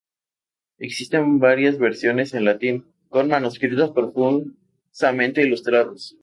[0.79, 6.17] Existe en varias versiones en latín, con manuscritos profusamente ilustrados.